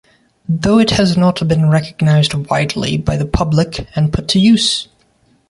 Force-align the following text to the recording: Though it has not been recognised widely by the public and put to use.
Though 0.49 0.79
it 0.79 0.89
has 0.89 1.15
not 1.15 1.47
been 1.47 1.69
recognised 1.69 2.33
widely 2.33 2.97
by 2.97 3.17
the 3.17 3.25
public 3.27 3.85
and 3.95 4.11
put 4.11 4.27
to 4.29 4.39
use. 4.39 4.87